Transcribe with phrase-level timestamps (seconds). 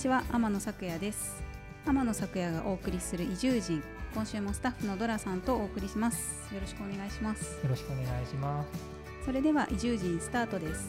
[0.00, 1.42] ちは天野咲也です。
[1.84, 3.82] 天野咲也がお送りする移住人。
[4.14, 6.54] 今週もスタッフのドラさんとお送りします。
[6.54, 7.62] よろしくお願いします。
[7.62, 8.68] よろしくお願いします。
[9.26, 10.88] それでは移住人スタートです。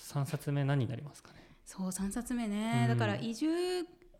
[0.00, 1.38] 三冊目何になりますかね？
[1.64, 3.46] そう3冊目ね、うんだから移住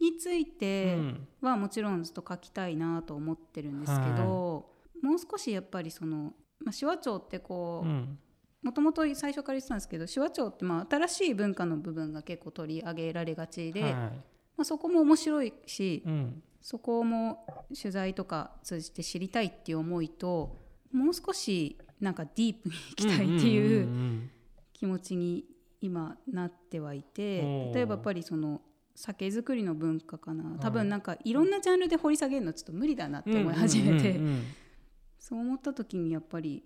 [0.01, 0.97] について
[1.41, 4.71] はもちろんずっと書きたいなと思ってるんですけど、
[5.03, 8.19] もう少しやっぱりその、まあ、手話帳ってこう、うん。
[8.61, 13.93] もともと最初から言ってたんですけど手話帳ってまあ新しい文化の部分が結構取り上げられがちで、はい。
[13.93, 14.13] ま
[14.59, 16.43] あ、そこも面白いしうん。
[16.61, 17.47] そこも
[17.81, 20.57] 取材とか通じて知りたいっていう思いと
[20.93, 24.31] もう少しなんかディープに行きたいっていううん
[24.73, 25.45] 気持ちに
[25.81, 27.41] 今なってはいて
[27.75, 28.61] 例えばやっぱりその
[29.01, 30.59] 酒造りの文化かな。
[30.59, 30.73] 多はい。
[30.73, 34.19] 分なんかいろんなジャンルで掘り下げるのちょっと無理だなってうん思い始めて。
[35.21, 36.65] そう思った時にやっぱり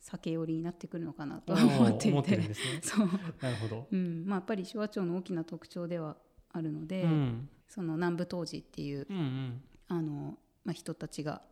[0.00, 3.06] 酒寄りになってくるのかなと思っていて そう。
[3.42, 3.86] なるほど。
[3.90, 4.24] うん。
[4.26, 6.16] まあ、やっぱり手話帳の大きな特徴では
[6.52, 7.48] あるので、うん。
[7.68, 9.62] その南部当時っていううんうん。
[9.88, 11.42] あの、まあ、人たちが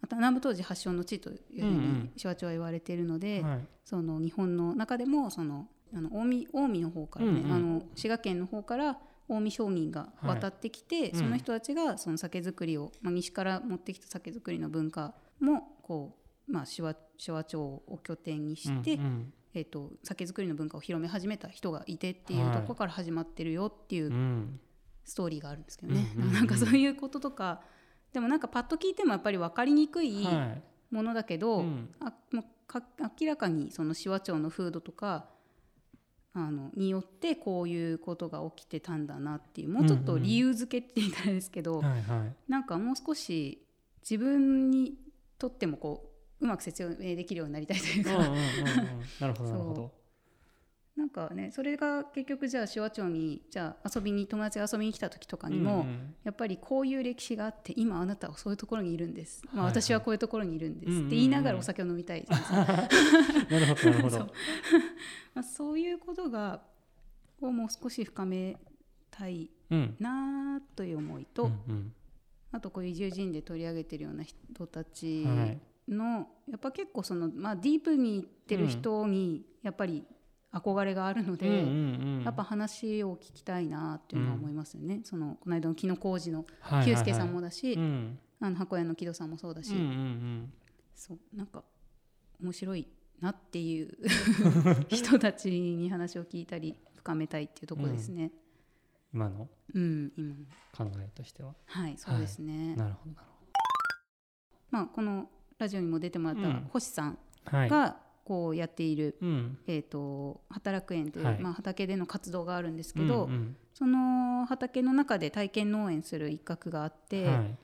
[0.00, 3.66] また南部当時発祥の地というふうにん手話帳は言われているので、はい。
[3.84, 7.52] その日本の中でもそのあの近江近江の方からね、うんうん。
[7.52, 16.16] あの滋賀県の方から近江商人が渡ってきて、いその人たちがその酒造りを、まあ、西から持ってきた酒造りの文化もこ
[16.48, 19.32] う、まあ、手話手話帳を拠点にして、うんうん。
[19.54, 22.56] えー、と酒造りの文化を広め始めた人がいてっていうはい。
[22.56, 24.60] ところから始まってるよっていううん。
[25.04, 26.34] ストーリーがあるんですけどね、うんうんうん。
[26.34, 27.60] なんかそういうこととか
[28.12, 30.62] でもなんかパッと聞いてもやっぱり分かりにくいはい。
[30.94, 31.94] ものだけど、うん。
[32.00, 32.82] あもうか
[33.20, 35.26] 明らかにその手話帳の風土とか
[36.34, 42.50] あのによってこういうことが起きてたんだなっていうもうちょっと理由付けって言ったらですけど、はいはい。
[42.50, 43.66] なんかもう少し
[44.02, 44.94] 自分に
[45.38, 46.10] とってもこ
[46.40, 48.36] ううまく説明できるようになりたいというか、うん
[49.20, 50.01] なるほど
[50.96, 59.64] なんかねそれが結局じゃあ手話帳にじゃあ遊びに友達が遊びに来た時とかにも、うんうんやっぱりこういう歴史があって今あなたはそういうところにいるんです、まあ、はい。
[59.64, 61.06] はい私はこういうところにいるんですうんうんうん。
[61.08, 64.18] って言いながらお酒を飲みたいじゃないですか、 なるほど そう。
[64.20, 64.26] ど
[65.34, 66.62] まあ、そういうことが
[67.40, 68.56] をもう少し深め
[69.10, 71.92] たいうんなという思いと、うんうん。
[72.52, 75.60] あとこういう移住人で取り上げてるような人たちはい。
[75.88, 80.04] の、やっぱ結構その、まあ、ディープにいってる人にやっぱり
[80.52, 81.62] 憧れがあるので、うんうん
[82.18, 82.22] うん。
[82.24, 86.94] やっぱ話を聞きたいなっていうのは思いますよね、そのこの間の木野浩二のはいはいはい。
[86.94, 88.18] 久助さんもだし、うん。
[88.40, 90.52] あの箱屋の木戸さんもそうだし、うんうんうん。
[90.94, 91.64] そうなんか
[92.40, 92.86] 面白い
[93.20, 93.96] なっていう
[94.90, 98.32] 人たちに話を聞いたり深めたいっていうところですね。
[99.14, 99.48] 今の？
[99.74, 100.34] うん、今
[100.76, 101.54] 考えとしては。
[101.66, 102.76] はいそうですね。
[102.76, 103.28] なるほどなる
[104.70, 106.68] まあこのラジオにも出てもらったうん。
[106.72, 107.12] 星さん
[107.44, 107.68] ほどはい。
[107.68, 109.58] がこうやっている、うん。
[109.66, 111.38] えー、と働く園という、はい。
[111.40, 113.56] まあ、畑での活動があるんですけど、うんうん。
[113.74, 117.58] その畑の中で体験農園する一角があって、はい。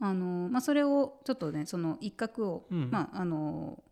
[0.00, 2.90] あのまあ、それをちょっとねその一角を、うん。
[2.90, 3.82] まあ、あの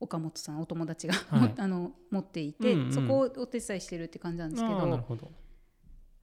[0.00, 1.54] 岡本さんお友達が、はい。
[1.56, 5.30] あの持っていて、うんうんそこをお手伝いしてるって感じなんですけどほど。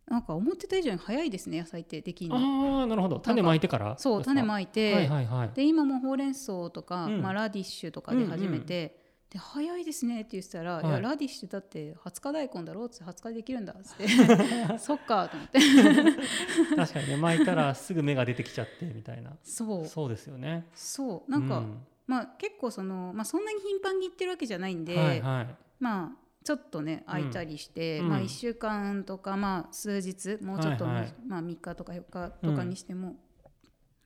[0.08, 2.38] なんか思ってた以上に早いですね野菜ってできるの。
[2.79, 3.19] ああなるほど。
[3.19, 5.50] 種まいてからそう種まいいて、はいはいはい。
[5.53, 7.22] で今もほうれん草とか、うん。
[7.22, 10.88] まあ、ラディッシュとかで始めて、で早いですねって言ってたら、はい。
[10.88, 14.08] い、やラディッシュだって20日大根だろっつって20日でできるんだっつって。
[14.80, 15.60] そっかと思って。
[16.76, 19.36] 確かにね巻いたらすぐ芽が出てきちゃってみたいな。
[19.44, 19.86] そう。
[19.86, 20.68] そうですよね。
[20.74, 21.32] そう。
[21.32, 21.86] なんか、うん。
[22.06, 25.56] まあ結構その、まあ、そんなに頻繁に行ってるわけじゃないんで、はいはい。
[25.80, 28.09] まあちょっとね空いたりして、うん。
[28.09, 31.14] まあ、1週間とか、まあ、数日もうちょっと、はいはい。
[31.28, 33.18] まあ、3日とか4日とかにしても、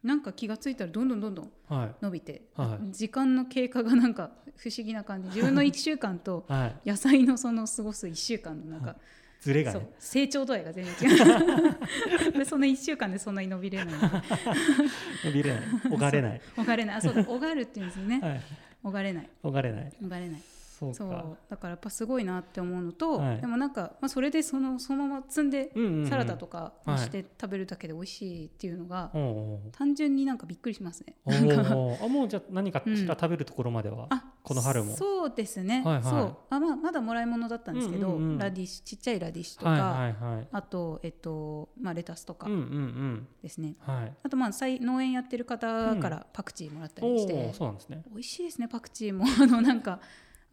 [0.03, 1.95] なんか気がついたらどんどんどんどんはい。
[2.01, 2.91] 伸びて、はい。
[2.91, 5.27] 時間の経過がなんか不思議な感じ。
[5.35, 6.89] 自分の1週間とはい。
[6.89, 8.99] 野菜のその過ごす1週間のなんか、そ う
[9.41, 9.89] ズレがね。
[9.99, 12.31] 成長度合いが全然違う。
[12.37, 13.95] でその1週間でそんなに伸びれない。
[15.25, 15.61] 伸びれない。
[15.91, 16.41] おがれない。
[16.57, 16.95] おがれない。
[16.95, 18.19] あそうだおがるっていうんですよね。
[18.21, 18.41] はい。
[18.83, 19.29] おがれない。
[19.43, 19.93] おがれない。
[20.03, 20.41] おがれない
[20.93, 23.41] そうだからやっぱすごいなって思うのと、はい。
[23.41, 26.07] でもなんか、まあ、それでそのそのまま積んでうんうんうん。
[26.07, 27.01] サラダとかにはい。
[27.03, 29.11] して食べるだけで美味しいっていうのが、
[29.71, 31.15] 単純になんかびっくりしますね。
[31.25, 34.95] あもうじゃあ何かしら食べるところまでは、あこの春も？
[34.95, 36.03] そうですね、はいはい。
[36.03, 36.37] そう。
[36.49, 40.47] あ、まあ、まだもらい物だったんですけど、うんうんうんラディッシュちっちゃいラディッシュとか、はいはいはい。
[40.51, 43.27] あと、えっとまあ、レタスとかうんうんうん。
[43.43, 44.13] ですね、はい。
[44.23, 48.03] あとまあ農園やってる方からパクチーもらったりして、おおそうなんですね。
[48.09, 49.25] 美味しいですねパクチーも。
[49.41, 49.99] あのなんか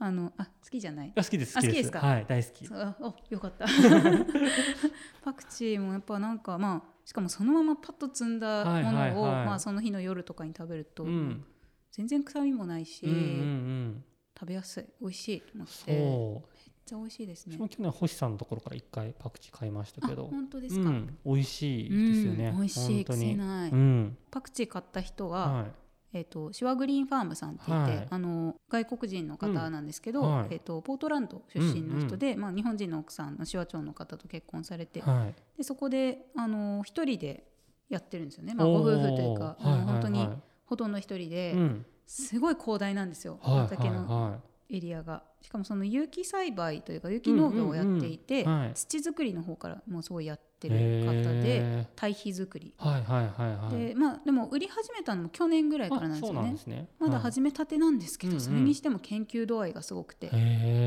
[0.00, 1.12] あのあ好きじゃない？
[1.16, 1.82] あ好きですあ好きです。
[1.82, 1.98] 好きですか？
[2.00, 2.68] はい大好き。
[2.72, 3.66] あおよかった。
[5.22, 11.44] パクチーもやっぱなんかまあしかもそのままパッと積んだものを、まあ、その日の夜とかに食べると、うん。
[11.90, 14.04] 全然臭みもないし、うんうんうん。
[14.38, 15.92] 食べやすい美味しいと思って。
[15.92, 16.42] めっ
[16.84, 17.56] ちゃ美味しいですね。
[17.56, 23.18] 私も去年星さんのところから一回パクチー買いましたあけど本当でうすか、ん、美味しいですよね、うん美味しい本当に。
[23.26, 24.18] 癖ない、うん。
[24.30, 25.66] パクチー買った人は、は
[26.12, 28.06] えー、とシワグリーンファームさんって言って、はい。
[28.10, 30.46] あの外国人の方なんですけど、うんはい。
[30.50, 35.34] えー、とポートランド出身の人で、まあ、日本人の奥さんの手話町の方と結婚されて、いはい。
[35.56, 37.44] でそこであの一人で
[37.88, 40.28] やってるんですよね、まあ、ご夫婦というか、あの本当に
[40.66, 41.86] ほとんど一人で、うん。
[42.06, 44.30] すごい広大なんですよ、はいはい畑の。
[44.30, 44.38] は
[44.70, 45.22] エリアが。
[45.40, 48.74] しかもその有機栽培というか有機農業をやっていて、うんうんうんはい。
[48.74, 50.74] 土作りの方からもうすごいやってる
[51.06, 53.88] 方でへ堆肥作り、ーはいはいはいはい。
[53.88, 56.56] でまあでも売り始めたのも去年ぐらいからなんですよね。
[56.66, 56.88] ね。
[56.98, 57.22] まだはい。
[57.22, 60.30] 始めたてなんですけど、それにしても研究度合いがすごくて、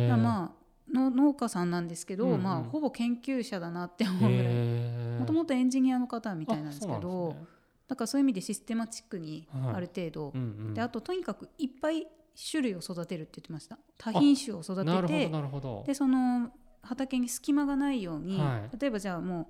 [0.10, 0.62] まあ
[0.94, 2.44] の農家さんなんですけど、うんうん。
[2.44, 4.54] まあ、ほぼ研究者だなって思うぐらい。
[5.19, 7.36] もともとエンジニアの方みたいなんですけど
[7.88, 10.74] だからそういう意味でシステマチックにはいある程度、うんうん。
[10.74, 13.78] であととにかくいっぱい種類を育てるって言ってました。
[13.98, 15.31] 多品種を育てて
[15.86, 16.51] でその
[16.81, 18.78] 畑に隙間がないように、はい。
[18.80, 19.48] 例えばじゃあもう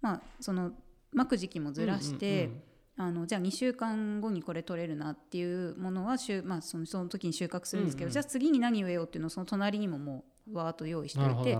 [0.00, 0.72] まあその
[1.12, 2.62] まく時期もずらして、うんうんうん。
[2.96, 11.58] あのじゃあ2週間後にこれ取れるなっていうものはしゅ、まあ、そのその時に収穫するんですけど、うんうんじゃあ次に何植えようっていうのをその隣にももうわーっと用意しておいて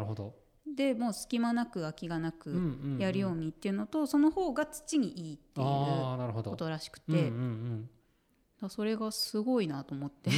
[0.77, 2.59] でもう隙間なく空きがなうんくうんう
[2.97, 2.99] ん。
[2.99, 5.67] やるようにっていうのと、その方が土にいいっていう
[6.43, 7.91] ことらしくて、うんうんうん
[8.63, 10.31] らそれがすごいなと思って、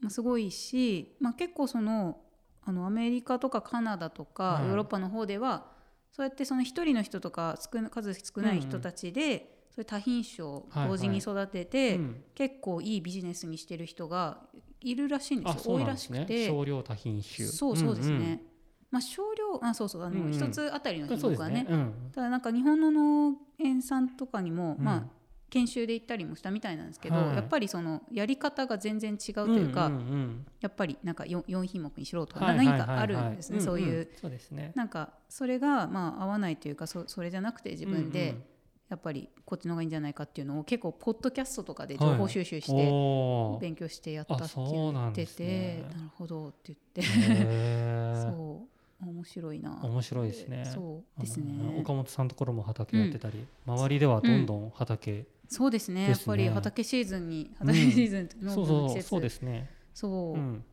[0.00, 2.20] まあすごいし、まあ、結構その
[2.62, 4.66] あのアメリカとかカナダとかはい。
[4.66, 5.66] ヨーロッパの方では、
[6.12, 7.56] そうやってその一人の人とか
[7.90, 12.24] 数少ない人たちで、そういう多品種を同時に育てて、うん。
[12.34, 14.38] 結構いいビジネスにしてる人が
[14.80, 16.34] いるらしいんであすよ多いらしくて。
[16.34, 17.46] ね少量多品種。
[17.46, 18.42] そうそうですね、
[18.90, 21.66] まあ少量あそうそうあの一、つあたりの品目はね。
[22.12, 24.84] ただなんか日本の農園さんとかにも、うん。
[24.84, 25.19] まあ
[25.50, 27.36] 研修で行ったりもしたみたいなんですけど、はい。
[27.36, 34.08] やっぱりそのやり方が全然違うというか、んんんやっぱりなんか 4, 4品目にしろとか、はいはいはい何かあるんですね、はいそういう、んん。
[34.20, 34.72] そうですね。
[34.74, 38.44] なんかそれがまあ合わないというかそそれじゃなくて自分うんうでん。
[38.90, 42.72] やっぱりこっちの方がいいんじゃないかっていうのを結構ポッドキャストとかで情報収集して
[43.60, 45.84] 勉強してやったって言ってて、ですね。
[45.94, 47.02] なるほどって言って、
[48.20, 48.69] そう
[49.06, 49.80] 面白いな。
[49.82, 50.64] 面白いですね。
[50.66, 56.06] そうですうんね岡本さんのところも畑やってたり、周りではどんどん畑、そうですね。
[56.08, 56.20] ですね。
[56.20, 57.66] やっぱり畑シーズンにうん。
[57.66, 59.02] 畑シーズンって農そう業の季節。
[59.02, 60.34] そうそうですね、そう。
[60.34, 60.64] うん、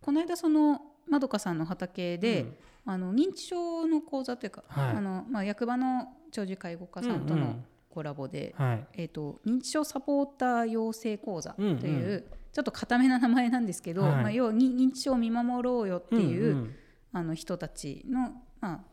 [0.00, 2.56] この間そのまどかさんの畑で、うん。
[2.86, 4.96] あの認知症の講座というか、はい。
[4.96, 7.64] あのまあ、役場の長寿介護課さんとのうんうん。
[7.90, 8.86] コラボで、はい。
[8.94, 12.24] えー、と認知症サポーター養成講座という、うんうん。
[12.52, 14.12] ちょっと固めな名前なんですけど、はい。
[14.12, 16.74] まあ、要はに認知症を見守ろうよっていう、んん
[17.12, 18.84] あの人たちの、まあま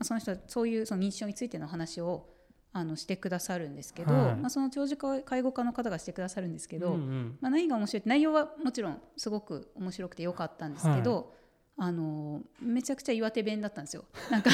[0.00, 2.28] あ、その人はそういうその認知症についての話を
[2.72, 4.36] あのしてくださるんですけど、はい。
[4.36, 7.38] まあ、その長寿介護課の方がしてくださるんですけど、うんうん。
[7.40, 11.32] まあ、何が面白いって内容はもちろんすごく面白くてよかったんですけど、
[11.78, 14.04] あのめちゃくちゃ岩手弁だったんですよ。
[14.30, 14.50] なんか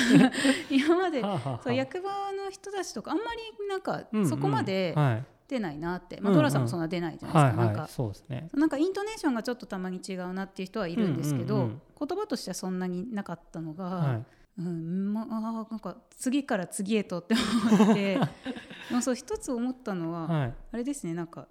[0.71, 1.21] 今まで
[1.65, 4.29] そう役場の人たちとかあんまりなんかうんうん。
[4.29, 6.37] そこまではい出ないなって、まあ、うん。
[6.37, 8.49] うんドラさんもそんな出ないじゃないですか、そうですね。
[8.55, 14.25] なんかイントネーションがちょっとたまに違うなっていう人はいるんですけど、言葉としてはそんなになかったのが、はい。
[14.59, 17.35] うんまあーなんか次から次へとって
[17.75, 18.19] 思って。
[18.91, 20.55] まあそう一つ思ったのは、はい。
[20.73, 21.49] あれですねなんか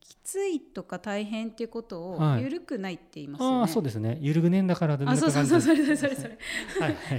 [0.00, 2.42] きついとか大変っていうことをはい。
[2.42, 3.56] 緩くないって言いますよね。
[3.60, 4.18] ああそうですね。
[4.20, 6.38] ゆるぐねんだからであそうそうそうそれそれそれ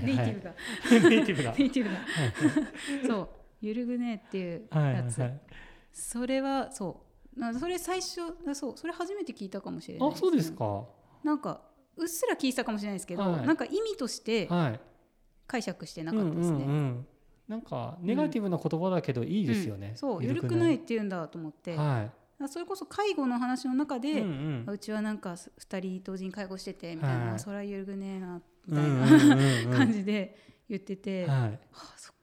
[0.01, 0.33] ネイテはい。
[0.33, 0.53] ィブが。
[1.09, 1.53] ネイティブが。
[1.57, 1.97] ネイティブが。
[3.07, 3.29] そう。
[3.61, 5.39] ゆるぐねっていうはいはいやつ、はい
[5.91, 7.01] それはそ
[7.35, 7.39] う。
[7.39, 10.85] なそれ最初あそうそれ初めて聞いたかもしれないあそうですねか。
[11.23, 11.61] なんか
[11.95, 13.47] うっすら聞いたかもしれないですけど、はい。
[13.47, 14.79] なんか意味としてはい。
[15.47, 16.57] 解釈してなかったですね。
[16.57, 17.07] うんうんうん。
[17.47, 19.97] なんかネガティブな言葉だけどいいですよね、うん。
[19.97, 22.09] そう緩くないって言うんだと思って、は
[22.47, 27.39] それこそ介護の話の中い、で、うんうんうちはなんか2人同時に介護しててみたいな、はい。
[27.39, 29.71] それは緩くねえなみたいうんうんな、うんうん。
[29.77, 30.37] 感じで
[30.69, 31.59] 言ってて、ははい。
[31.73, 32.15] あそっ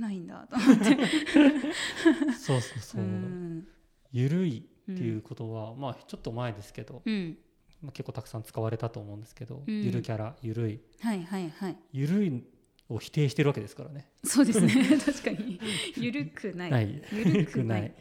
[0.00, 2.34] ないんだと思って。
[2.38, 3.66] そうそうそう、うん。
[4.12, 7.38] ゆるいっていうことは、まあちょっと前ですけど、うん。
[7.82, 9.82] まあ、結構たくさん使われたと思うんですけど、うん。
[9.82, 10.80] ゆるキャラゆるい。
[11.00, 11.76] はいはいはい。
[11.92, 12.44] ゆるい
[12.88, 14.10] を否定してるわけですからね。
[14.24, 14.72] そうですね。
[15.04, 15.60] 確かに。
[15.96, 16.70] 緩くない。
[16.70, 17.02] ない。
[17.12, 17.94] 緩くない。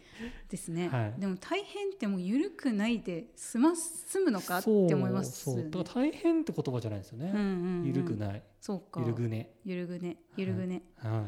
[0.49, 1.19] ですね、はい。
[1.19, 5.69] でも大変ってもう緩くないで済ま済むのかって思いますそうよね。
[5.73, 7.45] そうだから大変って言葉じゃないですよね、うんうん
[7.81, 7.85] うん。
[7.87, 8.43] ゆるくない。
[8.61, 9.01] そうか。
[9.01, 9.55] ゆるぐね。
[9.65, 10.17] ゆるぐね。
[10.37, 11.25] ゆるぐね、は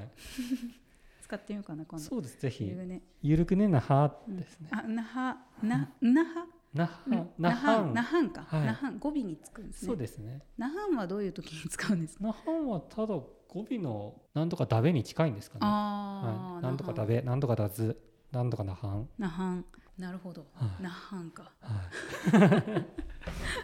[1.21, 2.07] 使ってみようかな今い度。
[2.07, 2.39] そうです。
[2.39, 3.01] ぜひゆるぐね。
[3.21, 6.47] ゆるくねなはですね、あなはななは？
[6.73, 7.27] なは？
[7.37, 8.65] なはなはんか、はい。
[8.67, 8.99] なはん。
[8.99, 9.87] 語尾につくんですね。
[9.87, 10.41] そうですね。
[10.57, 12.23] なはんはどういう時に使うんですか？
[12.23, 15.65] なはんはただ語尾のなんとかダベに近いんですかね。
[15.65, 17.97] はい、なんとかダベ、なんとかダズ、
[18.31, 19.09] なんとかナハン。
[19.17, 19.63] 那覇
[19.97, 20.83] なるほど、はい。
[20.83, 21.51] 那覇か。
[21.61, 22.61] はい。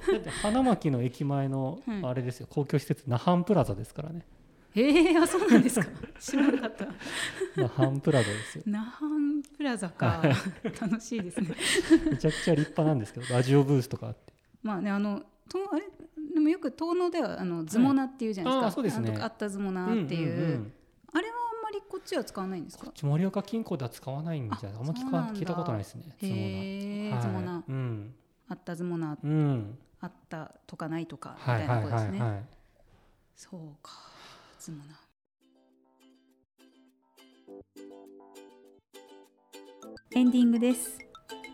[0.12, 4.26] だって花巻の駅前のうんあれですよ、公共施設ナハンプラザですからね。
[4.76, 5.88] へえあそうなんですか。
[6.20, 6.88] 知らなかった。
[7.62, 8.64] ナハンプラザですよ。
[8.66, 9.12] 那覇
[9.56, 10.24] プラザか。
[10.82, 11.56] 楽しいですね。
[12.10, 14.34] めちゃくちゃ立派なんですけど、ラジオブースとかあって。
[14.64, 16.03] まあねあのとあれで
[16.44, 19.06] もよく遠野ではあのズモナっていうじゃないですか、あーそうですね。
[19.08, 20.74] なんとかあったズモナっていう,、んんん。
[21.14, 22.86] あれはあんまりこっちは使わないんですか？
[22.86, 26.04] こっち盛岡近郊では使わないんじゃないああんま聞か聞いたことないですね。
[26.22, 28.14] へえ、はいズモナうん。
[28.50, 29.78] あったズモナうん。
[30.02, 32.44] あったとかないとかみはいはいたいなことですね、はいはい。
[33.36, 33.92] そうか。
[34.60, 34.84] ズモナ
[40.16, 41.00] エンディングです。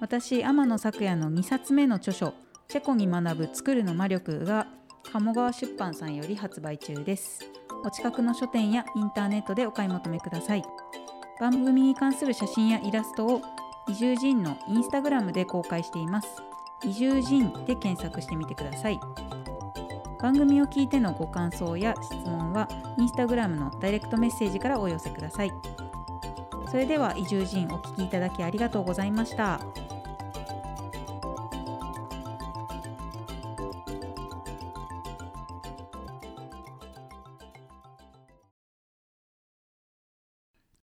[0.01, 2.33] 私天野咲也の2冊目の著書
[2.67, 4.67] チェコに学ぶ作るの魔力が
[5.11, 7.39] 鴨川出版さんより発売中です。
[7.83, 10.63] お近くの書店やインターネットでお買い求めください。
[11.39, 13.41] 番組に関する写真やイラストを
[13.87, 16.27] 移住人のインスタグラムで公開しています。
[16.83, 18.99] 移住人で検索してみてください。
[20.21, 22.67] 番組を聞いてのご感想や質問は
[22.99, 25.51] インスタグラムのダイレクトメッセージからお寄せください。
[26.69, 29.59] それでは移住人お聞きいただきありがとうございました。